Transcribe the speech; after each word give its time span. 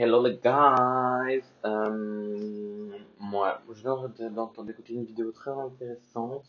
Hello 0.00 0.22
les 0.24 0.36
guys 0.36 1.42
euh, 1.64 2.98
Moi, 3.18 3.60
je 3.68 3.82
viens 3.82 4.30
d'entendre 4.30 4.68
d'écouter 4.68 4.92
une 4.92 5.04
vidéo 5.04 5.32
très 5.32 5.50
intéressante 5.50 6.44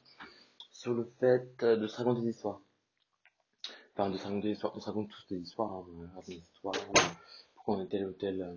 sur 0.72 0.94
le 0.94 1.12
fait 1.20 1.58
de 1.66 1.88
se 1.88 1.98
raconter 1.98 2.22
des 2.22 2.30
histoires. 2.30 2.62
Enfin, 3.96 4.12
de 4.12 4.18
se 4.18 4.24
raconter 4.26 4.50
des 4.50 4.54
histoires, 4.54 4.74
on 4.76 4.80
se 4.80 4.86
raconte 4.86 5.10
tous 5.10 5.26
des 5.30 5.40
histoires, 5.42 5.74
hein, 5.74 5.86
des 6.28 6.36
histoires, 6.36 6.76
pourquoi 7.56 7.78
on 7.78 7.82
est 7.82 7.88
tel 7.88 8.06
ou 8.06 8.12
tel, 8.12 8.40
euh, 8.40 8.56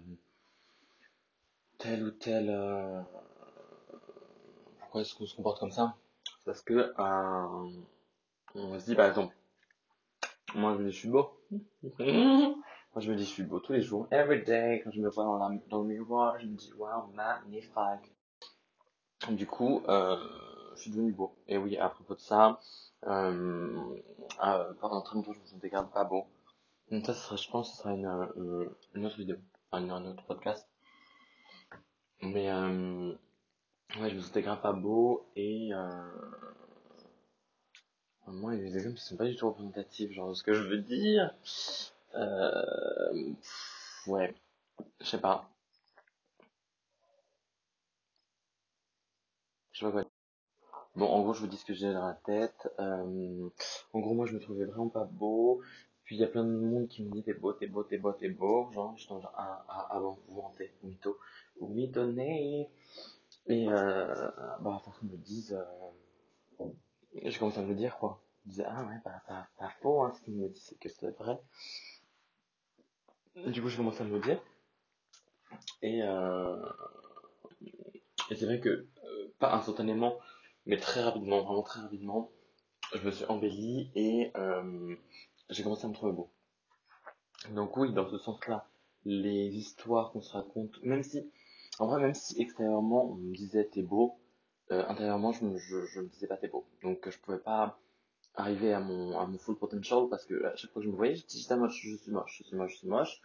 tel 1.79 2.05
ou 2.05 2.11
tel, 2.11 2.51
euh, 2.51 3.01
pourquoi 4.79 5.01
est-ce 5.01 5.15
qu'on 5.15 5.25
se 5.25 5.35
comporte 5.35 5.59
comme 5.59 5.73
ça? 5.73 5.97
Parce 6.45 6.61
que, 6.61 6.93
euh, 6.99 7.83
on 8.55 8.79
se 8.79 8.85
dit 8.85 8.95
par 8.95 9.07
exemple, 9.07 9.35
moi 10.55 10.77
je 10.79 10.89
suis 10.91 11.09
beau. 11.09 11.31
Moi, 12.95 13.03
je 13.03 13.11
me 13.11 13.17
dis, 13.17 13.25
je 13.25 13.31
suis 13.31 13.43
beau 13.43 13.59
tous 13.59 13.73
les 13.73 13.81
jours, 13.81 14.07
every 14.11 14.45
day. 14.45 14.83
Quand 14.85 14.91
je 14.91 15.01
me 15.01 15.09
vois 15.09 15.25
dans, 15.25 15.39
la, 15.39 15.51
dans 15.71 15.81
le 15.81 15.89
miroir, 15.89 16.39
je 16.39 16.47
me 16.47 16.55
dis, 16.55 16.73
wow, 16.77 17.07
magnifique. 17.15 18.13
Du 19.31 19.47
coup, 19.47 19.83
euh, 19.89 20.17
je 20.77 20.83
suis 20.83 20.91
devenu 20.91 21.11
beau. 21.13 21.35
Et 21.49 21.57
oui, 21.57 21.79
à 21.79 21.89
propos 21.89 22.15
de 22.15 22.21
ça, 22.21 22.61
euh, 23.07 23.99
euh, 24.45 24.75
pendant 24.81 25.01
très 25.01 25.15
longtemps, 25.17 25.33
je 25.33 25.41
me 25.41 25.47
sentais 25.47 25.71
grave 25.71 25.89
pas 25.91 26.05
beau. 26.05 26.27
Donc 26.91 27.07
ça, 27.07 27.15
sera, 27.15 27.37
je 27.37 27.49
pense 27.49 27.71
que 27.71 27.77
ce 27.77 27.83
sera 27.83 27.95
une, 27.95 28.05
euh, 28.07 28.69
une 28.95 29.07
autre 29.07 29.17
vidéo, 29.17 29.37
un 29.73 29.89
autre 30.05 30.25
podcast. 30.25 30.69
Mais, 32.21 32.51
euh, 32.51 33.13
ouais, 34.01 34.11
je 34.11 34.17
me 34.17 34.21
sentais 34.21 34.43
grave 34.43 34.61
pas 34.61 34.75
beau 34.75 35.25
et, 35.35 35.71
euh, 35.73 36.11
moi, 38.27 38.55
des 38.55 38.77
exemples 38.77 38.97
qui 38.97 39.05
sont 39.05 39.17
pas 39.17 39.25
du 39.25 39.35
tout 39.35 39.49
représentatifs, 39.49 40.13
genre, 40.13 40.37
ce 40.37 40.43
que 40.43 40.53
je 40.53 40.63
veux 40.63 40.79
dire. 40.83 41.35
Euh, 42.15 43.33
ouais, 44.07 44.35
je 45.01 45.07
sais 45.07 45.21
pas. 45.21 45.51
Je 49.73 49.85
pas 49.85 49.93
quoi. 49.93 50.05
Bon, 50.97 51.07
en 51.09 51.23
gros, 51.23 51.35
je 51.35 51.41
vous 51.41 51.47
dis 51.49 51.57
ce 51.59 51.65
que 51.67 51.75
j'ai 51.75 51.93
dans 51.93 52.07
la 52.07 52.15
tête. 52.15 52.69
Euh, 52.81 53.49
en 53.95 54.01
gros, 54.01 54.15
moi, 54.15 54.27
je 54.27 54.35
me 54.35 54.41
trouvais 54.41 54.67
vraiment 54.67 54.89
pas 54.91 55.05
beau. 55.05 55.63
Puis 56.05 56.17
il 56.17 56.21
y 56.21 56.25
a 56.25 56.29
plein 56.29 56.45
de 56.45 56.51
monde 56.51 56.89
qui 56.89 57.05
me 57.05 57.11
dit 57.13 57.23
t'es 57.25 57.35
beau, 57.35 57.53
t'es 57.55 57.67
beau, 57.69 57.85
t'es 57.85 57.99
beau, 57.99 58.13
t'es 58.13 58.29
beau. 58.31 58.71
Genre, 58.73 58.97
je 58.99 59.07
genre, 59.09 59.33
ah, 59.37 59.65
ah, 59.69 59.89
ah 59.91 60.01
bon, 60.01 60.19
vous 60.29 60.43
mentez, 60.43 60.73
mytho, 60.85 61.19
vous 61.61 61.69
mitonnez. 61.69 62.69
Et 63.49 63.67
euh, 63.69 64.31
bah, 64.61 64.81
force 64.85 64.99
qu'ils 65.01 65.11
me 65.11 65.17
disent, 65.19 65.55
euh, 65.55 66.67
je 67.25 67.39
commence 67.39 67.59
à 67.59 67.63
me 67.63 67.69
le 67.69 67.75
dire, 67.75 67.97
quoi. 67.99 68.21
Je 68.45 68.51
disais, 68.51 68.65
ah 68.67 68.85
ouais, 68.85 68.97
bah, 69.05 69.23
pas, 69.29 69.47
pas 69.59 69.71
faux, 69.81 70.03
hein, 70.03 70.13
ce 70.15 70.21
qu'ils 70.23 70.35
me 70.35 70.49
disent, 70.49 70.65
c'est 70.69 70.79
que 70.79 70.89
c'est 70.89 71.17
vrai. 71.19 71.39
Du 73.37 73.61
coup, 73.61 73.69
je 73.69 73.77
commence 73.77 74.01
à 74.01 74.05
me 74.05 74.15
le 74.15 74.21
dire. 74.21 74.41
Et, 75.83 76.03
euh, 76.03 76.57
et 78.31 78.35
c'est 78.37 78.47
vrai 78.47 78.61
que, 78.61 78.69
euh, 78.69 79.35
pas 79.39 79.55
instantanément, 79.55 80.19
mais 80.67 80.77
très 80.79 81.03
rapidement, 81.03 81.43
vraiment 81.43 81.63
très 81.63 81.81
rapidement, 81.81 82.31
je 82.95 83.01
me 83.05 83.11
suis 83.11 83.25
embelli 83.27 83.91
et 83.95 84.31
euh, 84.37 84.97
j'ai 85.51 85.63
commencé 85.63 85.85
à 85.87 85.89
me 85.89 85.95
trouver 85.95 86.13
beau. 86.13 86.31
Donc 87.51 87.77
oui, 87.77 87.93
dans 87.93 88.09
ce 88.09 88.19
sens-là, 88.19 88.67
les 89.05 89.49
histoires 89.57 90.13
qu'on 90.13 90.21
se 90.23 90.33
raconte, 90.33 90.83
même 90.83 91.03
si, 91.03 91.31
en 91.79 91.87
vrai, 91.87 92.01
même 92.01 92.15
si 92.15 92.41
extérieurement 92.41 93.11
on 93.11 93.15
me 93.17 93.35
disait 93.35 93.65
t'es 93.73 93.83
beau, 93.83 94.19
euh, 94.71 94.85
intérieurement 94.89 95.33
je 95.33 95.41
je 95.87 96.01
me 96.01 96.09
disais 96.09 96.27
pas 96.27 96.37
t'es 96.37 96.49
beau. 96.49 96.67
Donc 96.83 97.09
je 97.11 97.19
pouvais 97.19 97.39
pas 97.39 97.79
arriver 98.35 98.73
à 98.73 98.81
mon, 98.81 99.19
à 99.19 99.27
mon 99.27 99.39
full 99.39 99.57
potential 99.57 100.09
parce 100.11 100.25
que 100.25 100.45
à 100.45 100.57
chaque 100.57 100.71
fois 100.73 100.81
que 100.81 100.87
je 100.87 100.91
me 100.91 100.97
voyais, 100.97 101.15
je 101.15 101.27
disais 101.27 101.57
moche, 101.57 101.81
je 101.83 101.97
suis 101.97 102.11
moche, 102.11 102.39
je 102.39 102.45
suis 102.45 102.57
moche, 102.57 102.73
je 102.73 102.77
suis 102.79 102.89
moche. 102.89 103.21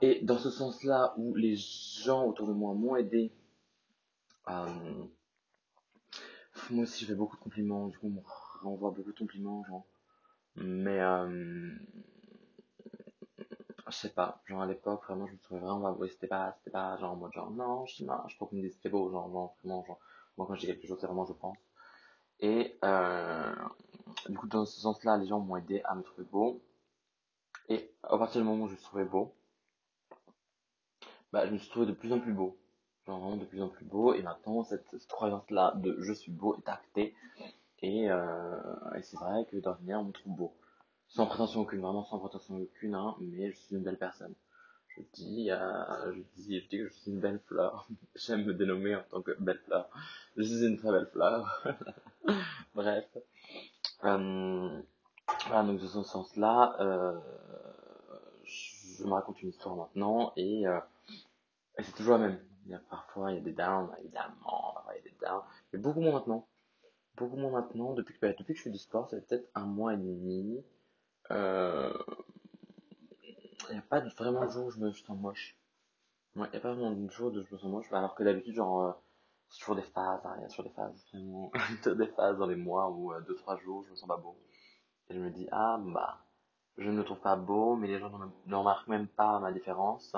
Et 0.00 0.20
dans 0.22 0.38
ce 0.38 0.50
sens-là 0.50 1.14
où 1.16 1.34
les 1.34 1.56
gens 1.56 2.26
autour 2.26 2.48
de 2.48 2.52
moi 2.52 2.74
m'ont 2.74 2.96
aidé 2.96 3.32
à, 4.46 4.66
moi 6.70 6.84
aussi, 6.84 7.02
je 7.02 7.06
fais 7.08 7.14
beaucoup 7.14 7.36
de 7.36 7.42
compliments, 7.42 7.88
du 7.88 7.98
coup, 7.98 8.12
on 8.64 8.68
renvoie 8.68 8.90
beaucoup 8.90 9.12
de 9.12 9.18
compliments, 9.18 9.64
genre. 9.64 9.84
Mais, 10.56 11.00
euh, 11.00 11.70
je 13.88 13.92
sais 13.92 14.10
pas, 14.10 14.40
genre 14.46 14.62
à 14.62 14.66
l'époque, 14.66 15.02
vraiment, 15.04 15.26
je 15.26 15.32
me 15.32 15.38
trouvais 15.38 15.60
vraiment 15.60 15.94
pas 15.94 16.06
c'était 16.08 16.26
pas, 16.26 16.54
c'était 16.58 16.70
pas 16.70 16.96
genre 16.98 17.12
en 17.12 17.16
mode 17.16 17.32
genre, 17.32 17.50
non, 17.50 17.86
je 17.86 17.94
suis 17.94 18.04
mal, 18.04 18.20
je 18.28 18.36
crois 18.36 18.48
qu'on 18.48 18.56
me 18.56 18.62
dit 18.62 18.70
c'était 18.70 18.88
beau, 18.88 19.10
genre, 19.10 19.30
genre, 19.30 19.56
vraiment, 19.62 19.84
genre, 19.84 19.98
moi 20.36 20.46
quand 20.46 20.54
dis 20.54 20.66
quelque 20.66 20.86
chose, 20.86 20.98
c'est 21.00 21.06
vraiment 21.06 21.26
je 21.26 21.32
pense. 21.32 21.56
Et, 22.40 22.76
euh, 22.84 23.54
du 24.28 24.36
coup, 24.36 24.46
dans 24.46 24.66
ce 24.66 24.80
sens-là, 24.80 25.16
les 25.18 25.26
gens 25.26 25.40
m'ont 25.40 25.56
aidé 25.56 25.82
à 25.84 25.94
me 25.94 26.02
trouver 26.02 26.26
beau. 26.30 26.62
Et 27.68 27.90
à 28.02 28.18
partir 28.18 28.40
du 28.40 28.46
moment 28.46 28.64
où 28.64 28.68
je 28.68 28.74
me 28.74 28.80
trouvais 28.80 29.04
beau, 29.04 29.34
bah, 31.32 31.46
je 31.46 31.52
me 31.52 31.58
suis 31.58 31.70
trouvé 31.70 31.86
de 31.86 31.92
plus 31.92 32.12
en 32.12 32.20
plus 32.20 32.32
beau 32.32 32.56
genre 33.06 33.18
vraiment 33.18 33.36
de 33.36 33.44
plus 33.44 33.62
en 33.62 33.68
plus 33.68 33.84
beau. 33.84 34.14
Et 34.14 34.22
maintenant, 34.22 34.64
cette, 34.64 35.06
croyance-là 35.08 35.74
de 35.76 35.96
je 36.00 36.12
suis 36.12 36.32
beau 36.32 36.56
est 36.56 36.68
actée. 36.68 37.14
Et, 37.80 38.10
euh, 38.10 38.56
et 38.96 39.02
c'est 39.02 39.18
vrai 39.18 39.46
que 39.50 39.56
d'ordinaire, 39.58 40.00
on 40.00 40.04
me 40.04 40.12
trouve 40.12 40.36
beau. 40.36 40.52
Sans 41.08 41.26
prétention 41.26 41.60
aucune, 41.60 41.80
vraiment 41.80 42.04
sans 42.04 42.18
prétention 42.18 42.56
aucune, 42.56 42.94
hein, 42.94 43.14
mais 43.20 43.50
je 43.50 43.56
suis 43.56 43.76
une 43.76 43.82
belle 43.82 43.98
personne. 43.98 44.34
Je 44.96 45.02
dis, 45.12 45.50
euh, 45.50 46.12
je 46.12 46.20
dis, 46.36 46.60
je 46.60 46.68
dis 46.68 46.78
que 46.78 46.88
je 46.88 46.92
suis 46.92 47.10
une 47.10 47.20
belle 47.20 47.40
fleur. 47.46 47.88
J'aime 48.14 48.44
me 48.44 48.54
dénommer 48.54 48.94
en 48.96 49.02
tant 49.10 49.22
que 49.22 49.32
belle 49.40 49.60
fleur. 49.66 49.88
Je 50.36 50.42
suis 50.42 50.64
une 50.64 50.76
très 50.76 50.90
belle 50.92 51.06
fleur. 51.06 51.64
Bref. 52.74 53.06
Euh, 54.04 54.80
voilà, 55.46 55.62
donc 55.64 55.80
dans 55.80 55.86
ce 55.86 56.02
sens-là, 56.02 56.76
euh, 56.80 57.18
je 58.44 59.04
me 59.04 59.12
raconte 59.12 59.42
une 59.42 59.48
histoire 59.48 59.76
maintenant 59.76 60.32
et, 60.36 60.66
euh, 60.66 60.78
et 61.78 61.82
c'est 61.82 61.92
toujours 61.92 62.18
la 62.18 62.28
même. 62.28 62.38
Il 62.66 62.72
y 62.72 62.74
a 62.74 62.78
parfois, 62.78 63.30
il 63.30 63.34
y 63.36 63.38
a 63.38 63.42
des 63.42 63.52
downs, 63.52 63.90
évidemment, 64.00 64.74
il 64.92 64.96
y 64.96 64.98
a 64.98 65.02
des 65.02 65.16
downs. 65.20 65.42
Mais 65.72 65.78
beaucoup 65.78 66.00
moins 66.00 66.12
maintenant. 66.12 66.46
Beaucoup 67.16 67.36
moins 67.36 67.50
maintenant. 67.50 67.92
Depuis 67.92 68.14
que, 68.14 68.20
bah, 68.20 68.32
depuis 68.38 68.54
que 68.54 68.58
je 68.58 68.64
fais 68.64 68.70
du 68.70 68.78
sport, 68.78 69.08
ça 69.08 69.18
fait 69.18 69.26
peut-être 69.26 69.50
un 69.54 69.66
mois 69.66 69.94
et 69.94 69.96
demi. 69.96 70.64
Euh, 71.30 71.92
n'y 73.74 73.78
a 73.80 73.82
pas 73.82 74.00
vraiment 74.00 74.44
de 74.44 74.50
jour 74.50 74.66
où 74.66 74.70
je 74.70 74.78
me 74.78 74.92
sens 74.92 75.18
moche. 75.18 75.56
Ouais, 76.36 76.46
il 76.48 76.50
n'y 76.52 76.56
a 76.56 76.60
pas 76.60 76.74
vraiment 76.74 76.90
de 76.92 77.10
jour 77.10 77.32
où 77.32 77.34
je 77.34 77.40
me 77.40 77.58
sens 77.58 77.64
moche. 77.64 77.92
Alors 77.92 78.14
que 78.14 78.22
d'habitude, 78.24 78.54
genre, 78.54 78.80
euh, 78.82 78.92
c'est 79.50 79.60
toujours 79.60 79.76
des 79.76 79.82
phases, 79.82 80.20
hein, 80.24 80.34
il 80.38 80.42
y 80.42 80.44
a 80.44 80.48
toujours 80.48 80.64
des 80.64 80.70
phases, 80.70 81.04
vraiment, 81.12 81.52
des 81.96 82.06
phases 82.08 82.38
dans 82.38 82.46
les 82.46 82.56
mois 82.56 82.90
où, 82.90 83.12
2-3 83.12 83.54
euh, 83.54 83.58
jours, 83.60 83.84
je 83.84 83.90
me 83.90 83.96
sens 83.96 84.08
pas 84.08 84.16
beau. 84.16 84.36
Et 85.08 85.14
je 85.14 85.20
me 85.20 85.30
dis, 85.30 85.48
ah, 85.52 85.78
bah, 85.80 86.18
je 86.78 86.88
ne 86.90 86.96
me 86.96 87.04
trouve 87.04 87.20
pas 87.20 87.36
beau, 87.36 87.76
mais 87.76 87.88
les 87.88 87.98
gens 87.98 88.10
ne 88.46 88.56
remarquent 88.56 88.88
même 88.88 89.06
pas 89.06 89.38
ma 89.38 89.52
différence. 89.52 90.16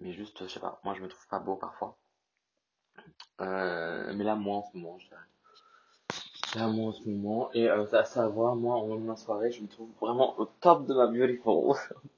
Mais 0.00 0.12
juste, 0.12 0.42
je 0.42 0.48
sais 0.48 0.60
pas, 0.60 0.80
moi 0.84 0.94
je 0.94 1.02
me 1.02 1.08
trouve 1.08 1.28
pas 1.28 1.38
beau 1.38 1.56
parfois. 1.56 1.96
Euh, 3.40 4.12
mais 4.14 4.24
là, 4.24 4.34
moi 4.34 4.56
en 4.56 4.62
ce 4.64 4.76
moment, 4.76 4.98
je 4.98 5.06
dirais. 5.06 5.20
Moi 6.54 6.88
en 6.88 6.92
ce 6.92 7.08
moment. 7.08 7.50
Et 7.54 7.68
euh, 7.68 7.86
à 7.92 8.04
savoir, 8.04 8.56
moi 8.56 8.76
en 8.76 8.86
lendemain 8.86 9.16
soirée, 9.16 9.50
je 9.52 9.62
me 9.62 9.68
trouve 9.68 9.88
vraiment 10.00 10.38
au 10.38 10.46
top 10.60 10.86
de 10.86 10.94
ma 10.94 11.06
beautiful. 11.06 11.52
au 11.54 11.76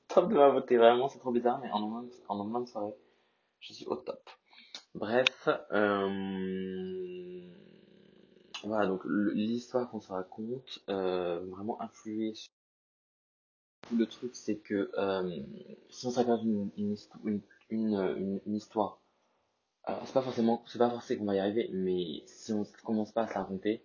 top 0.09 0.29
de 0.29 0.35
ma 0.35 0.51
beauté, 0.51 0.77
vraiment, 0.77 1.09
c'est 1.09 1.21
trop 1.21 1.31
bizarre, 1.31 1.61
mais 1.61 1.71
en 1.71 1.81
lendemain, 1.81 2.05
en 2.29 2.35
lendemain 2.37 2.61
de 2.61 2.67
soirée, 2.69 2.95
je 3.61 3.73
suis 3.73 3.87
au 3.87 3.97
top. 3.97 4.29
Bref, 4.95 5.49
euh, 5.73 7.41
voilà, 8.65 8.87
donc 8.87 9.03
l'histoire 9.05 9.89
qu'on 9.91 10.01
se 10.01 10.13
raconte, 10.13 10.81
euh, 10.89 11.41
vraiment 11.51 11.81
influée 11.81 12.35
sur 12.35 12.51
le 13.97 14.07
truc, 14.07 14.35
c'est 14.35 14.57
que 14.57 14.91
euh, 14.99 15.43
si 15.91 16.07
on 16.07 16.11
se 16.11 16.19
raconte 16.19 16.43
une, 16.43 16.71
une, 16.77 16.97
une, 17.71 18.41
une, 18.47 18.55
histoire. 18.55 19.01
Alors, 19.85 20.03
c'est 20.07 20.15
pas 20.15 20.23
forcément, 20.23 20.63
c'est 20.67 20.79
pas 20.79 20.91
forcément 20.91 21.21
qu'on 21.21 21.27
va 21.27 21.37
y 21.37 21.39
arriver, 21.39 21.71
mais 21.73 22.23
si 22.27 22.53
on 22.53 22.65
commence 22.85 23.13
pas 23.13 23.23
à 23.23 23.29
se 23.29 23.35
raconter, 23.35 23.85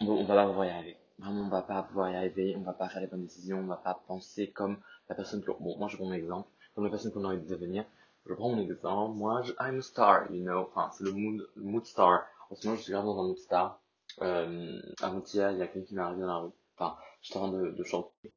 on 0.00 0.24
va 0.24 0.34
pas 0.34 0.46
pouvoir 0.46 0.66
y 0.66 0.70
arriver. 0.70 0.96
Vraiment, 1.18 1.42
on 1.42 1.48
va 1.48 1.62
pas 1.62 1.82
pouvoir 1.82 2.10
y 2.10 2.16
arriver, 2.16 2.54
on 2.56 2.62
va 2.62 2.72
pas 2.74 2.88
faire 2.88 3.00
les 3.00 3.06
bonnes 3.06 3.24
décisions, 3.24 3.58
on 3.58 3.66
va 3.66 3.76
pas 3.76 4.02
penser 4.06 4.50
comme 4.50 4.78
la 5.08 5.14
personne 5.14 5.42
que, 5.42 5.50
bon, 5.50 5.78
moi 5.78 5.88
je 5.88 5.96
prends 5.96 6.06
mon 6.06 6.12
exemple, 6.12 6.48
comme 6.74 6.84
la 6.84 6.90
personne 6.90 7.12
qu'on 7.12 7.24
a 7.24 7.28
envie 7.28 7.40
de 7.40 7.48
devenir. 7.48 7.84
Je 8.26 8.34
prends 8.34 8.50
mon 8.50 8.60
exemple, 8.60 9.16
moi, 9.16 9.42
je, 9.42 9.52
I'm 9.60 9.78
a 9.78 9.82
star, 9.82 10.30
you 10.30 10.42
know, 10.42 10.68
enfin, 10.74 10.90
c'est 10.92 11.04
le 11.04 11.12
mood, 11.12 11.48
mood 11.56 11.86
star. 11.86 12.26
En 12.50 12.54
ce 12.54 12.66
moment, 12.66 12.76
je 12.76 12.82
suis 12.82 12.92
grave 12.92 13.04
dans 13.04 13.18
un 13.20 13.28
mood 13.28 13.38
star. 13.38 13.80
Euh, 14.22 14.80
avant-hier, 15.00 15.52
il 15.52 15.58
y 15.58 15.62
a 15.62 15.66
quelqu'un 15.66 15.86
qui 15.86 15.94
m'est 15.94 16.02
arrivé 16.02 16.20
dans 16.20 16.26
la 16.26 16.38
rue. 16.38 16.50
Enfin, 16.76 16.96
j'étais 17.22 17.38
en 17.38 17.48
train 17.48 17.58
de, 17.58 17.70
de 17.70 17.84
chanter. 17.84 18.32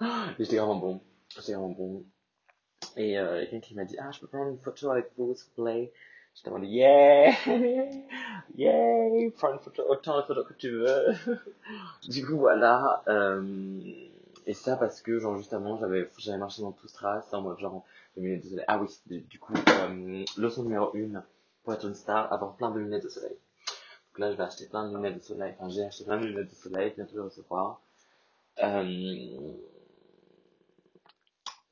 J'étais 0.38 0.56
vraiment 0.56 0.76
bon. 0.76 1.00
J'étais 1.30 1.54
vraiment 1.54 1.70
bon. 1.70 2.04
Et 2.96 3.18
euh, 3.18 3.40
quelqu'un 3.40 3.60
qui 3.60 3.74
m'a 3.74 3.84
dit, 3.84 3.96
ah, 3.98 4.10
je 4.12 4.20
peux 4.20 4.26
prendre 4.28 4.50
une 4.50 4.58
photo 4.58 4.90
avec 4.90 5.10
vous, 5.16 5.34
s'il 5.34 5.50
vous. 5.56 5.66
J'étais 6.34 6.48
en 6.48 6.58
mode, 6.58 6.68
yeah, 6.68 7.32
yeah, 8.56 9.30
prends 9.36 9.52
une 9.52 9.82
autant 9.88 10.20
de 10.20 10.22
photos 10.26 10.46
que 10.46 10.54
tu 10.54 10.70
veux. 10.70 11.06
du 12.08 12.26
coup, 12.26 12.38
voilà. 12.38 13.02
Euh, 13.08 13.82
et 14.46 14.54
ça 14.54 14.76
parce 14.76 15.00
que, 15.00 15.18
genre, 15.18 15.36
justement, 15.38 15.78
j'avais, 15.78 16.08
j'avais 16.18 16.38
marché 16.38 16.62
dans 16.62 16.72
tout 16.72 16.88
Stras, 16.88 17.24
en 17.32 17.42
mode, 17.42 17.58
genre, 17.58 17.84
de 18.16 18.22
lunettes 18.22 18.44
de 18.44 18.48
soleil. 18.48 18.64
Ah 18.68 18.78
oui, 18.78 18.88
du, 19.06 19.38
coup, 19.38 19.54
euh, 19.54 20.24
leçon 20.36 20.64
numéro 20.64 20.94
1, 20.94 21.22
pour 21.62 21.72
être 21.72 21.86
une 21.86 21.94
star, 21.94 22.32
avoir 22.32 22.54
plein 22.56 22.70
de 22.70 22.78
lunettes 22.78 23.04
de 23.04 23.08
soleil. 23.08 23.36
Donc 24.10 24.18
là, 24.18 24.32
je 24.32 24.36
vais 24.36 24.44
acheter 24.44 24.66
plein 24.66 24.88
de 24.88 24.94
lunettes 24.94 25.16
de 25.16 25.22
soleil. 25.22 25.54
Enfin, 25.58 25.68
j'ai 25.70 25.84
acheté 25.84 26.04
plein 26.04 26.18
de 26.20 26.26
lunettes 26.26 26.50
de 26.50 26.54
soleil, 26.54 26.92
bientôt 26.94 27.14
les 27.14 27.22
recevoir. 27.22 27.80
Euh, 28.62 28.82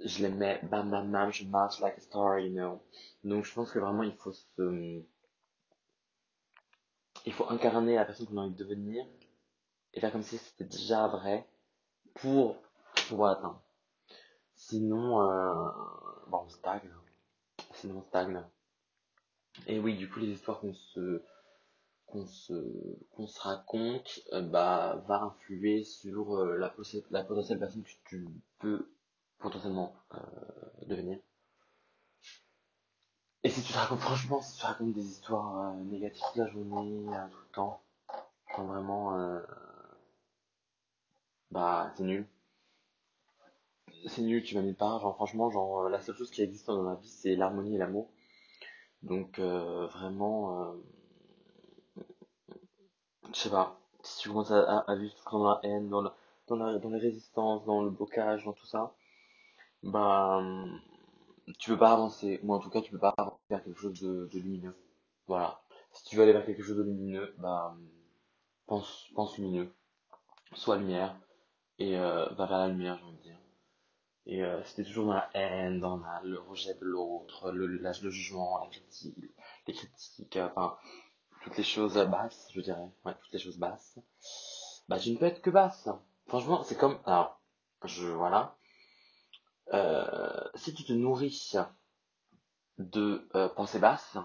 je 0.04 0.22
les 0.22 0.30
mets, 0.30 0.60
bam, 0.64 0.90
bam, 0.90 1.10
bam, 1.12 1.32
je 1.32 1.44
marche 1.44 1.80
like 1.80 1.98
a 1.98 2.00
star, 2.00 2.40
you 2.40 2.50
know. 2.50 2.80
Donc, 3.22 3.44
je 3.44 3.52
pense 3.52 3.70
que 3.70 3.78
vraiment, 3.78 4.02
il 4.02 4.14
faut 4.14 4.32
se, 4.32 5.02
il 7.26 7.32
faut 7.32 7.48
incarner 7.48 7.94
la 7.94 8.04
personne 8.04 8.26
qu'on 8.26 8.38
a 8.38 8.42
envie 8.42 8.54
de 8.54 8.64
devenir 8.64 9.06
et 9.94 10.00
faire 10.00 10.12
comme 10.12 10.22
si 10.22 10.38
c'était 10.38 10.64
déjà 10.64 11.06
vrai 11.08 11.46
pour 12.14 12.56
pouvoir 13.08 13.38
atteindre. 13.38 13.62
Sinon, 14.54 15.20
euh, 15.22 15.70
bon, 16.28 16.44
on 16.44 16.48
stagne. 16.48 16.90
Sinon, 17.74 17.98
on 17.98 18.02
stagne. 18.02 18.42
Et 19.66 19.78
oui, 19.78 19.96
du 19.96 20.08
coup, 20.08 20.20
les 20.20 20.28
histoires 20.28 20.60
qu'on 20.60 20.74
se, 20.74 21.22
qu'on 22.06 22.26
se, 22.26 22.52
qu'on 23.10 23.26
se 23.26 23.40
raconte, 23.40 24.20
euh, 24.32 24.42
bah, 24.42 25.02
va 25.06 25.22
influer 25.22 25.84
sur 25.84 26.36
euh, 26.36 26.56
la, 26.56 26.74
la 27.10 27.24
potentielle 27.24 27.58
personne 27.58 27.82
que 27.82 27.90
tu 28.08 28.26
peux 28.58 28.88
potentiellement 29.38 29.94
devenir. 30.86 31.18
Et 33.44 33.50
si 33.50 33.62
tu 33.62 33.72
te 33.72 33.78
racontes, 33.78 34.00
franchement, 34.00 34.40
si 34.40 34.54
tu 34.54 34.60
te 34.60 34.66
racontes 34.66 34.92
des 34.92 35.04
histoires 35.04 35.74
négatives 35.74 36.22
toute 36.28 36.36
la 36.36 36.46
journée, 36.48 37.04
tout 37.30 37.38
le 37.38 37.54
temps, 37.54 37.80
vraiment, 38.58 39.40
bah, 41.50 41.92
c'est 41.96 42.04
nul. 42.04 42.26
C'est 44.06 44.22
nul, 44.22 44.42
tu 44.42 44.54
vas 44.54 44.62
nulle 44.62 44.76
part. 44.76 45.00
Genre, 45.00 45.14
franchement, 45.14 45.50
genre, 45.50 45.88
la 45.88 46.00
seule 46.00 46.16
chose 46.16 46.30
qui 46.30 46.42
existe 46.42 46.66
dans 46.66 46.82
ma 46.82 46.94
vie, 46.96 47.08
c'est 47.08 47.36
l'harmonie 47.36 47.74
et 47.74 47.78
l'amour. 47.78 48.08
Donc, 49.02 49.38
vraiment, 49.38 50.74
je 53.34 53.38
sais 53.40 53.50
pas, 53.50 53.80
si 54.02 54.18
tu 54.20 54.28
commences 54.28 54.50
à, 54.52 54.84
vivre 54.94 55.14
dans 55.30 55.44
la 55.44 55.60
haine, 55.62 55.88
dans, 55.88 56.02
la, 56.02 56.14
dans, 56.48 56.56
la, 56.56 56.78
dans 56.78 56.90
les 56.90 56.98
résistances, 56.98 57.64
dans 57.64 57.82
le 57.82 57.90
blocage, 57.90 58.44
dans 58.44 58.52
tout 58.52 58.66
ça, 58.66 58.94
bah, 59.82 60.42
tu 61.58 61.70
peux 61.70 61.78
pas 61.78 61.92
avancer, 61.92 62.40
ou 62.42 62.54
en 62.54 62.58
tout 62.58 62.70
cas, 62.70 62.80
tu 62.80 62.90
peux 62.90 62.98
pas 62.98 63.14
avancer 63.16 63.42
vers 63.50 63.62
quelque 63.62 63.80
chose 63.80 64.00
de, 64.00 64.28
de 64.32 64.38
lumineux. 64.38 64.76
Voilà. 65.26 65.62
Si 65.92 66.04
tu 66.04 66.16
veux 66.16 66.22
aller 66.22 66.32
vers 66.32 66.46
quelque 66.46 66.62
chose 66.62 66.76
de 66.76 66.82
lumineux, 66.82 67.34
bah, 67.38 67.76
pense, 68.66 69.38
lumineux. 69.38 69.74
Sois 70.54 70.76
lumière, 70.76 71.16
et 71.78 71.96
euh, 71.96 72.26
va 72.34 72.46
vers 72.46 72.58
la 72.58 72.68
lumière, 72.68 72.98
j'ai 72.98 73.04
envie 73.04 73.16
de 73.16 73.22
dire. 73.22 73.38
Et 74.26 74.42
euh, 74.44 74.62
si 74.64 74.76
t'es 74.76 74.84
toujours 74.84 75.06
dans 75.06 75.14
la 75.14 75.30
haine, 75.34 75.80
dans 75.80 76.00
le 76.22 76.38
rejet 76.38 76.74
de 76.74 76.84
l'autre, 76.84 77.50
le, 77.50 77.66
le 77.66 78.10
jugement, 78.10 78.58
la 78.58 78.68
critique, 78.68 79.16
les 79.66 79.74
critiques, 79.74 80.36
enfin, 80.36 80.76
toutes 81.42 81.56
les 81.56 81.64
choses 81.64 81.94
basses, 81.94 82.48
je 82.54 82.60
dirais, 82.60 82.88
ouais, 83.04 83.14
toutes 83.20 83.32
les 83.32 83.38
choses 83.38 83.58
basses, 83.58 83.98
bah 84.88 84.98
tu 84.98 85.10
ne 85.10 85.16
peux 85.16 85.26
être 85.26 85.42
que 85.42 85.50
basse. 85.50 85.88
Franchement, 86.26 86.62
c'est 86.62 86.76
comme, 86.76 86.98
alors, 87.04 87.40
je, 87.84 88.06
voilà, 88.06 88.56
euh, 89.72 90.48
si 90.54 90.74
tu 90.74 90.84
te 90.84 90.92
nourris 90.92 91.54
de 92.78 93.28
euh, 93.34 93.48
pensées 93.48 93.78
basses, 93.78 94.18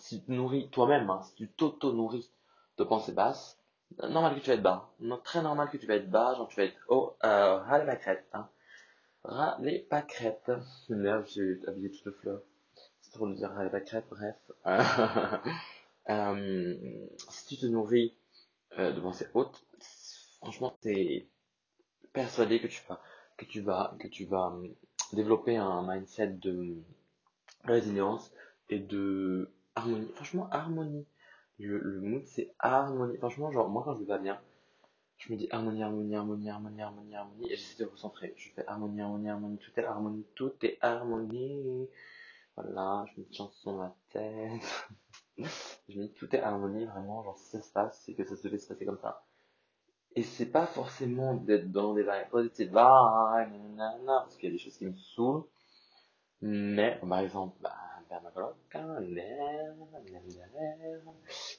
si 0.00 0.20
tu 0.20 0.26
te 0.26 0.32
nourris 0.32 0.70
toi-même, 0.70 1.10
hein, 1.10 1.22
si 1.22 1.34
tu 1.34 1.48
t'auto-nourris 1.48 2.30
de 2.78 2.84
pensées 2.84 3.12
basses, 3.12 3.58
normal 3.98 4.34
que 4.34 4.40
tu 4.40 4.48
vas 4.48 4.54
être 4.54 4.62
bas. 4.62 4.90
Très 5.24 5.42
normal 5.42 5.70
que 5.70 5.76
tu 5.76 5.86
vas 5.86 5.96
être 5.96 6.10
bas, 6.10 6.34
genre 6.34 6.48
tu 6.48 6.56
vas 6.56 6.64
être 6.64 6.78
oh, 6.88 7.16
euh, 7.24 7.58
râle 7.58 7.86
ma 7.86 7.96
crête, 7.96 8.26
hein. 8.32 8.48
Pas 9.22 10.02
crête. 10.02 10.50
Merde, 10.88 11.26
j'ai 11.26 11.60
habillé 11.66 11.90
toutes 11.90 12.06
les 12.06 12.12
fleurs. 12.12 12.42
C'est 13.00 13.12
trop 13.12 13.28
de 13.28 13.34
dire 13.34 13.50
râle 13.50 13.70
pas 13.70 13.80
crête, 13.80 14.06
bref. 14.10 14.36
Euh, 16.10 17.06
si 17.30 17.46
tu 17.46 17.62
te 17.62 17.64
nourris 17.64 18.14
de 18.76 19.00
pensées 19.00 19.26
hautes, 19.32 19.64
franchement, 20.36 20.76
t'es 20.82 21.26
persuadé 22.12 22.60
que 22.60 22.66
tu 22.66 22.82
vas, 22.86 23.00
que 23.36 23.44
tu 23.44 23.60
vas, 23.60 23.96
que 23.98 24.08
tu 24.08 24.24
vas 24.24 24.52
euh, 24.56 24.68
développer 25.12 25.56
un 25.56 25.82
mindset 25.86 26.28
de 26.28 26.76
résilience 27.64 28.32
et 28.70 28.78
de 28.78 29.50
harmonie. 29.74 30.10
Franchement, 30.14 30.48
harmonie. 30.50 31.06
Le, 31.58 31.78
le 31.78 32.00
mood, 32.00 32.26
c'est 32.26 32.52
harmonie. 32.58 33.16
Franchement, 33.18 33.50
genre, 33.52 33.68
moi, 33.68 33.82
quand 33.84 33.94
je 33.98 34.04
vais 34.04 34.18
bien, 34.18 34.40
je 35.18 35.32
me 35.32 35.38
dis 35.38 35.48
harmonie, 35.50 35.82
harmonie, 35.82 36.14
harmonie, 36.16 36.50
harmonie, 36.50 36.82
harmonie, 36.82 37.14
harmonie, 37.14 37.46
et 37.52 37.56
j'essaie 37.56 37.82
de 37.82 37.88
recentrer. 37.88 38.34
Je 38.36 38.50
fais 38.50 38.66
harmonie, 38.66 39.00
harmonie, 39.00 39.30
harmonie, 39.30 39.58
tout 39.58 39.70
est 39.76 39.84
harmonie, 39.84 40.26
tout 40.34 40.52
est 40.62 40.78
harmonie. 40.82 41.88
Voilà, 42.56 43.04
je 43.08 43.20
mets 43.20 43.26
une 43.26 43.34
chanson 43.34 43.76
dans 43.76 43.82
la 43.82 43.96
tête. 44.10 44.88
je 45.88 45.98
me 45.98 46.06
dis 46.06 46.12
tout 46.12 46.34
est 46.34 46.40
harmonie, 46.40 46.84
vraiment, 46.84 47.22
genre 47.24 47.38
si 47.38 47.50
ça 47.50 47.62
se 47.62 47.72
passe, 47.72 48.02
c'est 48.04 48.14
que 48.14 48.24
ça 48.24 48.36
se 48.36 48.48
fait 48.48 48.58
se 48.58 48.68
passer 48.68 48.84
comme 48.84 48.98
ça. 48.98 49.24
Et 50.16 50.22
c'est 50.22 50.46
pas 50.46 50.66
forcément 50.66 51.34
d'être 51.34 51.72
dans 51.72 51.94
des 51.94 52.02
vibes 52.02 52.30
positives, 52.30 52.70
parce 52.72 54.36
qu'il 54.36 54.48
y 54.48 54.52
a 54.52 54.52
des 54.52 54.58
choses 54.58 54.76
qui 54.76 54.86
me 54.86 54.96
saoulent. 54.96 55.44
Mais, 56.40 57.00
par 57.00 57.18
exemple, 57.20 57.56
bah, 57.60 57.74
l'air, 59.00 59.74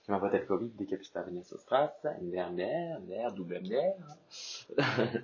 qui 0.03 0.11
m'a 0.11 0.19
le 0.19 0.45
Covid 0.45 0.69
dès 0.69 0.85
qu'elle 0.85 0.99
puisse 0.99 1.13
venir 1.13 1.45
sur 1.45 1.59
Stras, 1.59 1.93
l'air, 2.21 2.51
l'air, 2.51 2.99
l'air, 3.07 3.33
double 3.33 3.57
l'air. 3.57 3.95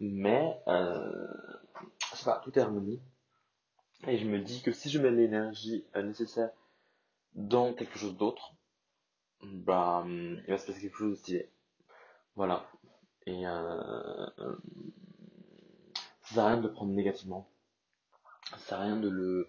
Mais, 0.00 0.58
euh, 0.66 1.28
je 2.10 2.16
sais 2.16 2.24
pas, 2.24 2.40
tout 2.42 2.52
harmonie. 2.56 3.00
Et 4.08 4.18
je 4.18 4.26
me 4.26 4.40
dis 4.40 4.62
que 4.62 4.72
si 4.72 4.90
je 4.90 4.98
mets 4.98 5.10
l'énergie 5.10 5.84
euh, 5.94 6.02
nécessaire 6.02 6.50
dans 7.34 7.72
quelque 7.72 7.98
chose 7.98 8.16
d'autre, 8.16 8.54
bah, 9.42 10.04
il 10.06 10.44
va 10.48 10.58
se 10.58 10.66
passer 10.66 10.80
quelque 10.80 10.96
chose 10.96 11.10
de 11.12 11.16
stylé. 11.16 11.51
Voilà. 12.34 12.68
Et 13.26 13.46
euh, 13.46 14.26
ça 16.22 16.34
sert 16.34 16.44
à 16.44 16.48
rien 16.48 16.56
de 16.58 16.68
le 16.68 16.72
prendre 16.72 16.92
négativement. 16.92 17.48
Ça 18.50 18.58
sert 18.58 18.78
à 18.78 18.82
rien 18.82 18.96
de 18.96 19.08
le 19.08 19.48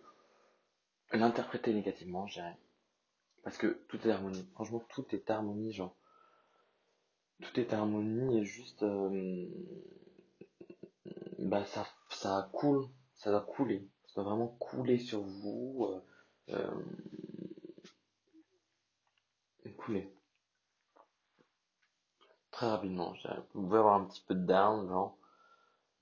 l'interpréter 1.14 1.74
négativement, 1.74 2.28
je 2.28 2.36
dirais. 2.36 2.58
Parce 3.44 3.58
que 3.58 3.68
tout 3.88 4.00
est 4.08 4.12
harmonie. 4.12 4.48
Franchement, 4.54 4.84
tout 4.90 5.06
est 5.14 5.30
harmonie, 5.30 5.74
genre. 5.74 5.96
Tout 7.42 7.60
est 7.60 7.74
harmonie 7.74 8.40
et 8.40 8.46
juste. 8.46 8.84
Euh, 8.84 9.48
bah, 11.40 11.66
ça, 11.66 11.86
ça 12.10 12.50
coule. 12.54 12.88
Ça 13.16 13.32
va 13.32 13.42
couler. 13.42 13.88
Ça 14.08 14.22
va 14.22 14.30
vraiment 14.30 14.48
couler 14.60 14.98
sur 14.98 15.22
vous. 15.22 15.88
Euh, 16.50 16.72
euh, 19.66 19.70
couler. 19.78 20.10
Très 22.54 22.68
rapidement. 22.68 23.14
Vous 23.56 23.64
pouvez 23.64 23.80
avoir 23.80 23.96
un 23.96 24.06
petit 24.06 24.24
peu 24.28 24.36
de 24.36 24.46
down, 24.46 24.88
genre. 24.88 25.18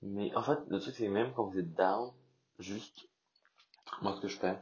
Mais 0.02 0.34
en 0.36 0.42
fait, 0.42 0.58
le 0.68 0.78
truc, 0.80 0.94
c'est 0.94 1.06
que 1.06 1.10
même 1.10 1.32
quand 1.32 1.44
vous 1.44 1.58
êtes 1.58 1.74
down, 1.74 2.12
juste, 2.58 3.08
moi, 4.02 4.14
ce 4.14 4.20
que 4.20 4.28
je 4.28 4.38
fais, 4.38 4.58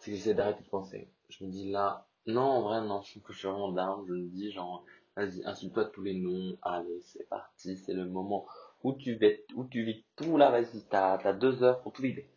c'est 0.00 0.10
que 0.10 0.16
j'essaie 0.16 0.34
d'arrêter 0.34 0.64
de 0.64 0.68
penser. 0.68 1.08
Je 1.28 1.44
me 1.44 1.50
dis 1.50 1.70
là, 1.70 2.08
non, 2.26 2.42
en 2.42 2.62
vrai, 2.62 2.80
non, 2.80 3.00
je 3.02 3.12
trouve 3.12 3.22
que 3.22 3.32
je 3.32 3.38
suis 3.38 3.48
vraiment 3.48 3.70
down. 3.70 4.04
Je 4.08 4.12
me 4.12 4.26
dis, 4.26 4.50
genre, 4.50 4.84
vas-y, 5.14 5.44
insulte-toi 5.44 5.84
tous 5.84 6.02
les 6.02 6.14
noms. 6.14 6.58
Allez, 6.62 7.00
c'est 7.02 7.28
parti, 7.28 7.76
c'est 7.76 7.94
le 7.94 8.06
moment 8.06 8.46
où 8.82 8.92
tu, 8.94 9.14
vis, 9.14 9.38
où 9.54 9.64
tu 9.66 9.84
vis 9.84 10.04
tout 10.16 10.36
là, 10.36 10.50
vas-y, 10.50 10.82
t'as, 10.90 11.18
t'as 11.18 11.32
deux 11.32 11.62
heures 11.62 11.80
pour 11.82 11.92
tout 11.92 12.02
vider. 12.02 12.28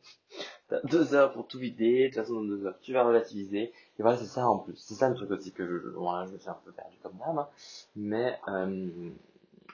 T'as 0.72 0.80
deux 0.84 1.13
heures 1.13 1.34
pour 1.34 1.48
tout 1.48 1.60
vider, 1.60 2.04
de 2.04 2.08
toute 2.08 2.24
façon, 2.24 2.36
dans 2.36 2.44
deux 2.44 2.66
heures, 2.66 2.80
tu 2.82 2.94
vas 2.94 3.04
relativiser. 3.04 3.74
Et 4.00 4.01
voilà, 4.01 4.18
c'est 4.18 4.24
ça 4.25 4.48
en 4.48 4.58
plus. 4.58 4.78
C'est 4.78 4.94
ça 4.94 5.10
le 5.10 5.16
truc 5.16 5.30
aussi 5.32 5.51
que 5.51 5.68
je, 5.68 5.90
voilà, 5.90 6.25
je 6.28 6.32
me 6.32 6.38
suis 6.38 6.50
un 6.50 6.58
peu 6.63 6.72
perdu 6.72 6.96
comme 7.04 7.18
dame. 7.18 7.40
Hein. 7.40 7.50
Mais, 7.98 8.40
euh, 8.48 9.10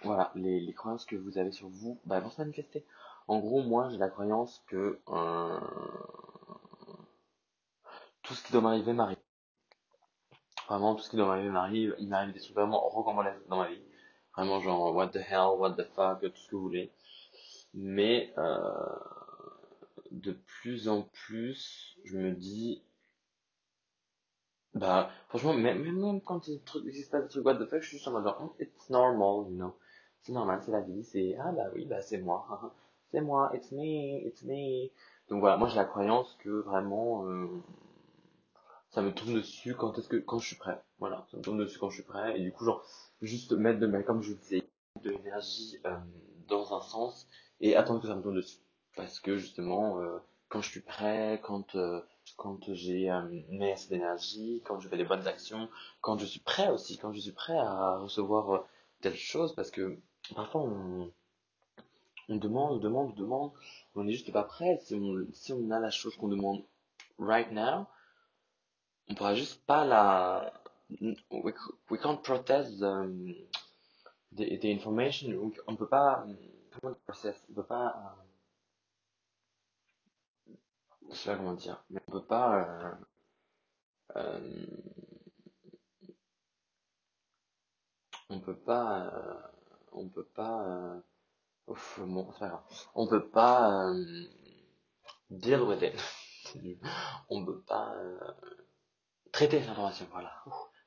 voilà, 0.01 0.31
les, 0.33 0.73
croyances 0.73 1.05
que 1.05 1.15
vous 1.15 1.37
avez 1.37 1.51
sur 1.51 1.67
vous, 1.69 1.99
bah, 2.05 2.19
vont 2.19 2.31
se 2.31 2.41
manifester. 2.41 2.83
En 3.27 3.37
gros, 3.37 3.61
moi, 3.61 3.89
j'ai 3.91 3.99
la 3.99 4.09
croyance 4.09 4.63
que, 4.65 4.99
euh, 5.09 5.59
tout 8.23 8.33
ce 8.33 8.43
qui 8.43 8.51
doit 8.51 8.61
m'arriver 8.61 8.93
m'arrive. 8.93 9.17
Vraiment, 10.67 10.95
tout 10.95 11.03
ce 11.03 11.11
qui 11.11 11.15
doit 11.15 11.27
m'arriver 11.27 11.49
m'arrive. 11.49 11.95
Il 11.99 12.09
m'arrive 12.09 12.33
des 12.33 12.39
trucs 12.39 12.55
vraiment 12.55 12.89
recommandables 12.89 13.43
dans 13.49 13.57
ma 13.57 13.67
vie. 13.69 13.83
Vraiment, 14.35 14.59
genre, 14.61 14.95
what 14.95 15.09
the 15.09 15.17
hell, 15.17 15.59
what 15.59 15.73
the 15.73 15.85
fuck, 15.95 16.21
tout 16.21 16.31
ce 16.35 16.49
que 16.49 16.55
vous 16.55 16.63
voulez. 16.63 16.91
Mais, 17.75 18.33
euh, 18.39 18.95
de 20.11 20.33
plus 20.33 20.87
en 20.87 21.03
plus, 21.03 21.97
je 22.03 22.17
me 22.17 22.31
dis, 22.31 22.83
bah, 24.73 25.09
franchement, 25.29 25.53
même, 25.53 25.81
même 25.81 26.21
quand 26.21 26.47
il, 26.47 26.59
se 26.59 27.09
passe 27.09 27.23
des 27.23 27.29
trucs 27.29 27.45
what 27.45 27.55
the 27.55 27.65
fuck, 27.65 27.81
je 27.81 27.87
suis 27.87 27.97
juste 27.97 28.07
en 28.07 28.11
mode 28.11 28.23
genre, 28.25 28.55
it's 28.59 28.89
normal, 28.89 29.49
you 29.49 29.55
know. 29.55 29.73
C'est 30.21 30.33
normal, 30.33 30.61
c'est 30.63 30.71
la 30.71 30.81
vie, 30.81 31.03
c'est, 31.03 31.35
ah 31.39 31.51
bah 31.51 31.69
oui, 31.73 31.85
bah 31.85 32.01
c'est 32.01 32.17
moi. 32.19 32.73
c'est 33.11 33.21
moi, 33.21 33.51
it's 33.55 33.71
me, 33.71 34.27
it's 34.27 34.43
me. 34.43 34.89
Donc 35.29 35.39
voilà, 35.39 35.57
moi 35.57 35.67
j'ai 35.67 35.77
la 35.77 35.85
croyance 35.85 36.35
que 36.39 36.49
vraiment, 36.49 37.25
euh, 37.27 37.47
ça 38.89 39.01
me 39.01 39.11
tourne 39.11 39.35
dessus 39.35 39.75
quand 39.75 39.97
est-ce 39.97 40.07
que 40.07 40.17
quand 40.17 40.39
je 40.39 40.47
suis 40.47 40.55
prêt. 40.55 40.81
Voilà, 40.99 41.25
ça 41.31 41.37
me 41.37 41.41
tourne 41.41 41.57
dessus 41.57 41.79
quand 41.79 41.89
je 41.89 41.95
suis 41.95 42.03
prêt 42.03 42.39
et 42.39 42.43
du 42.43 42.51
coup 42.51 42.65
genre 42.65 42.83
juste 43.21 43.53
mettre 43.53 43.79
de 43.79 44.01
comme 44.01 44.21
je 44.21 44.33
disais 44.33 44.69
de 45.03 45.09
l'énergie 45.11 45.79
euh, 45.85 45.97
dans 46.47 46.75
un 46.75 46.81
sens 46.81 47.27
et 47.61 47.75
attendre 47.75 48.01
que 48.01 48.07
ça 48.07 48.15
me 48.15 48.21
tourne 48.21 48.35
dessus 48.35 48.59
parce 48.97 49.19
que 49.21 49.37
justement 49.37 50.01
euh, 50.01 50.17
quand 50.49 50.61
je 50.61 50.69
suis 50.69 50.81
prêt, 50.81 51.39
quand 51.43 51.75
euh, 51.75 52.01
quand 52.35 52.59
j'ai 52.73 53.09
euh, 53.09 53.21
mis 53.49 53.71
assez 53.71 53.89
d'énergie, 53.89 54.61
quand 54.65 54.79
je 54.79 54.89
fais 54.89 54.97
des 54.97 55.05
bonnes 55.05 55.27
actions, 55.27 55.69
quand 56.01 56.17
je 56.17 56.25
suis 56.25 56.41
prêt 56.41 56.69
aussi, 56.69 56.97
quand 56.97 57.13
je 57.13 57.19
suis 57.19 57.31
prêt 57.31 57.57
à 57.57 57.99
recevoir 57.99 58.65
telle 59.01 59.15
chose 59.15 59.55
parce 59.55 59.71
que 59.71 59.97
parfois 60.35 60.61
on 60.63 61.11
on 62.29 62.35
demande, 62.35 62.73
on 62.73 62.77
demande, 62.77 63.11
on 63.11 63.21
demande, 63.21 63.51
on 63.95 64.03
n'est 64.03 64.11
juste 64.11 64.31
pas 64.33 64.43
prêt. 64.43 64.77
Si 64.83 64.95
on, 64.95 65.25
si 65.33 65.53
on 65.53 65.71
a 65.71 65.79
la 65.79 65.89
chose 65.89 66.15
qu'on 66.17 66.27
demande 66.27 66.61
right 67.17 67.51
now, 67.51 67.85
on 69.09 69.15
pourra 69.15 69.35
juste 69.35 69.65
pas 69.65 69.85
la, 69.85 70.51
we, 71.31 71.53
we 71.89 71.99
can't 71.99 72.21
protest 72.23 72.79
the, 72.79 73.07
the, 74.33 74.59
the 74.59 74.65
information, 74.65 75.51
on 75.67 75.75
peut 75.75 75.87
pas, 75.87 76.25
comment 76.81 76.95
on 77.09 77.53
peut 77.53 77.63
pas, 77.63 77.95
euh, 77.95 78.26
je 81.11 81.15
sais 81.15 81.29
pas 81.31 81.37
comment 81.37 81.53
dire, 81.53 81.83
mais 81.89 82.01
on 82.07 82.11
peut 82.11 82.25
pas, 82.25 82.97
euh, 84.15 84.17
euh, 84.17 84.65
on 88.29 88.39
peut 88.39 88.55
pas, 88.55 89.07
euh, 89.13 89.33
on 89.91 90.09
peut 90.09 90.25
pas, 90.25 90.63
euh, 90.67 90.99
ouf, 91.67 91.99
bon, 92.01 92.29
c'est 92.33 92.39
pas 92.39 92.47
grave, 92.49 92.63
on 92.95 93.07
peut 93.07 93.27
pas 93.27 93.89
euh, 93.89 94.25
deal 95.29 95.61
with 95.61 95.81
it, 95.81 95.95
on 97.29 97.45
peut 97.45 97.61
pas 97.61 97.93
euh, 97.95 98.19
traiter 99.31 99.59
l'information, 99.59 100.07
voilà, 100.11 100.33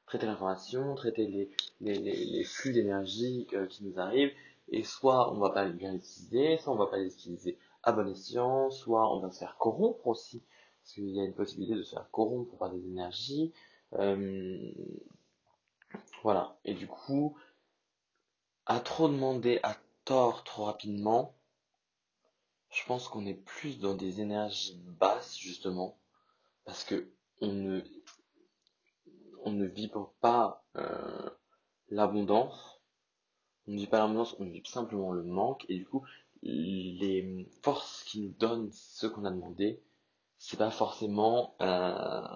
traiter 0.07 0.27
l'information, 0.27 0.95
traiter 0.95 1.27
les, 1.27 1.51
les, 1.81 1.99
les, 1.99 2.45
flux 2.45 2.73
d'énergie 2.73 3.47
qui 3.69 3.85
nous 3.85 3.99
arrivent, 3.99 4.33
et 4.71 4.85
soit 4.85 5.33
on 5.33 5.39
va 5.39 5.51
pas 5.51 5.69
bien 5.69 5.93
les 5.93 5.99
utiliser, 5.99 6.59
soit 6.59 6.73
on 6.73 6.77
va 6.77 6.87
pas 6.87 6.99
les 6.99 7.13
utiliser 7.13 7.59
à 7.83 7.93
bon 7.93 8.09
escient, 8.09 8.71
soit 8.71 9.13
on 9.15 9.21
va 9.21 9.31
se 9.31 9.39
faire 9.39 9.57
corrompre 9.59 10.07
aussi, 10.07 10.43
parce 10.81 10.95
qu'il 10.95 11.11
y 11.11 11.21
a 11.21 11.25
une 11.25 11.35
possibilité 11.35 11.75
de 11.75 11.83
se 11.83 11.95
faire 11.95 12.11
corrompre 12.11 12.57
par 12.57 12.71
des 12.71 12.87
énergies, 12.87 13.53
euh, 13.95 14.73
voilà, 16.23 16.57
et 16.65 16.75
du 16.75 16.87
coup, 16.87 17.37
à 18.67 18.81
trop 18.81 19.09
demander 19.09 19.59
à 19.63 19.77
tort 20.05 20.45
trop 20.45 20.65
rapidement, 20.65 21.35
je 22.71 22.85
pense 22.87 23.09
qu'on 23.09 23.27
est 23.27 23.35
plus 23.35 23.81
dans 23.81 23.95
des 23.95 24.21
énergies 24.21 24.81
basses 24.99 25.37
justement, 25.37 25.99
parce 26.65 26.85
que 26.85 27.11
on 27.41 27.53
ne, 27.53 27.81
on 29.45 29.51
ne 29.51 29.67
vibre 29.67 30.13
pas 30.21 30.63
euh, 30.77 31.31
l'abondance, 31.89 32.80
on 33.71 33.75
ne 33.75 33.79
vit 33.79 33.87
pas 33.87 33.99
l'abondance, 33.99 34.35
on 34.41 34.45
vit 34.47 34.63
simplement 34.65 35.13
le 35.13 35.23
manque, 35.23 35.65
et 35.69 35.77
du 35.77 35.87
coup, 35.87 36.03
les 36.43 37.47
forces 37.63 38.03
qui 38.03 38.21
nous 38.21 38.35
donnent 38.37 38.71
ce 38.73 39.07
qu'on 39.07 39.25
a 39.25 39.31
demandé, 39.31 39.81
c'est 40.39 40.57
pas 40.57 40.73
forcément 40.73 41.55
euh, 41.61 42.27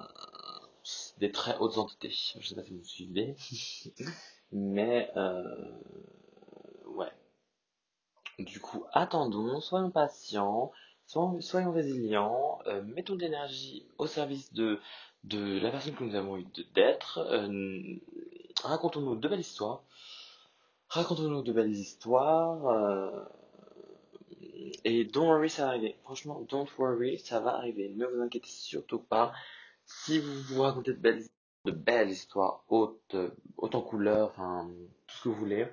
des 1.18 1.32
très 1.32 1.56
hautes 1.58 1.76
entités. 1.78 2.10
Je 2.38 2.46
sais 2.46 2.54
pas 2.54 2.62
si 2.62 2.72
vous 2.72 2.84
suivez, 2.84 3.34
mais 4.52 5.10
euh, 5.16 5.42
ouais. 6.86 7.10
Du 8.38 8.60
coup, 8.60 8.84
attendons, 8.92 9.60
soyons 9.60 9.90
patients, 9.90 10.70
soyons, 11.06 11.40
soyons 11.40 11.72
résilients, 11.72 12.60
euh, 12.66 12.80
mettons 12.84 13.16
de 13.16 13.22
l'énergie 13.22 13.88
au 13.98 14.06
service 14.06 14.52
de, 14.52 14.78
de 15.24 15.58
la 15.58 15.72
personne 15.72 15.94
que 15.94 16.04
nous 16.04 16.14
avons 16.14 16.34
envie 16.34 16.46
d'être, 16.74 17.18
racontons-nous 18.62 19.16
de 19.16 19.28
belles 19.28 19.40
histoires, 19.40 19.82
racontons-nous 20.88 21.42
de 21.42 21.52
belles 21.52 21.70
histoires, 21.70 22.66
euh, 22.66 23.24
et 24.84 25.04
don't 25.04 25.26
worry, 25.26 25.50
ça 25.50 25.64
va 25.64 25.68
arriver. 25.70 25.96
Franchement, 26.04 26.40
don't 26.48 26.68
worry, 26.78 27.18
ça 27.18 27.40
va 27.40 27.54
arriver. 27.56 27.88
Ne 27.96 28.06
vous 28.06 28.20
inquiétez 28.20 28.48
surtout 28.48 28.98
pas. 28.98 29.32
Si 29.86 30.18
vous 30.18 30.42
vous 30.42 30.62
racontez 30.62 30.92
de 30.92 30.98
belles, 30.98 31.24
de 31.64 31.72
belles 31.72 32.10
histoires, 32.10 32.64
hautes, 32.68 33.16
hautes 33.56 33.74
en 33.74 33.80
couleur, 33.80 34.30
enfin, 34.30 34.70
tout 35.06 35.16
ce 35.16 35.22
que 35.24 35.28
vous 35.30 35.34
voulez, 35.34 35.66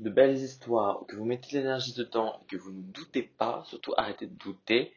de 0.00 0.10
belles 0.10 0.36
histoires, 0.36 1.04
que 1.06 1.16
vous 1.16 1.24
mettez 1.24 1.56
de 1.56 1.62
l'énergie 1.62 1.94
dedans, 1.94 2.40
que 2.48 2.56
vous 2.56 2.72
ne 2.72 2.82
doutez 2.82 3.22
pas, 3.22 3.62
surtout 3.66 3.94
arrêtez 3.96 4.26
de 4.26 4.34
douter, 4.34 4.92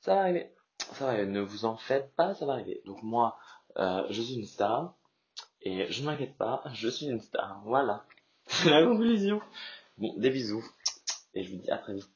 ça 0.00 0.14
va 0.14 0.20
arriver. 0.22 0.52
Ça 0.92 1.06
va 1.06 1.12
arriver. 1.12 1.26
Ne 1.26 1.40
vous 1.40 1.64
en 1.64 1.76
faites 1.76 2.14
pas, 2.14 2.34
ça 2.34 2.46
va 2.46 2.54
arriver. 2.54 2.82
Donc 2.84 3.02
moi, 3.02 3.38
euh, 3.78 4.06
je 4.10 4.22
suis 4.22 4.34
une 4.34 4.46
star, 4.46 4.94
et 5.62 5.90
je 5.90 6.02
ne 6.02 6.06
m'inquiète 6.06 6.36
pas, 6.36 6.62
je 6.74 6.88
suis 6.88 7.06
une 7.06 7.20
star. 7.20 7.62
Voilà. 7.64 8.04
C'est 8.46 8.70
la 8.70 8.84
conclusion. 8.84 9.40
Bon, 9.98 10.14
des 10.16 10.30
bisous. 10.30 10.64
Et 11.34 11.42
je 11.42 11.50
vous 11.50 11.58
dis 11.58 11.70
à 11.70 11.78
très 11.78 11.94
vite. 11.94 12.08